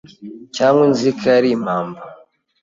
Cyangwa 0.55 0.81
inzika 0.89 1.25
yari 1.35 1.49
impamba 1.57 2.01